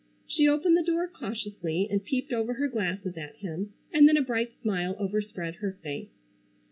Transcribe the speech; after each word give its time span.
She 0.25 0.47
opened 0.47 0.75
the 0.75 0.81
door 0.81 1.07
cautiously 1.07 1.87
and 1.91 2.03
peeped 2.03 2.33
over 2.33 2.55
her 2.55 2.67
glasses 2.67 3.17
at 3.17 3.35
him, 3.35 3.73
and 3.93 4.09
then 4.09 4.17
a 4.17 4.23
bright 4.23 4.51
smile 4.59 4.95
overspread 4.97 5.57
her 5.57 5.73
face. 5.83 6.09